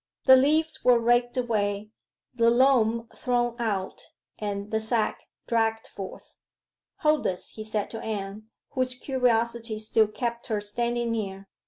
The 0.25 0.35
leaves 0.35 0.83
were 0.83 0.97
raked 0.97 1.37
away, 1.37 1.91
the 2.33 2.49
loam 2.49 3.07
thrown 3.15 3.55
out, 3.59 4.01
and 4.39 4.71
the 4.71 4.79
sack 4.79 5.27
dragged 5.45 5.85
forth. 5.85 6.37
'Hold 7.01 7.23
this,' 7.25 7.49
he 7.49 7.63
said 7.63 7.91
to 7.91 7.99
Anne, 8.01 8.47
whose 8.71 8.95
curiosity 8.95 9.77
still 9.77 10.07
kept 10.07 10.47
her 10.47 10.59
standing 10.59 11.11
near. 11.11 11.49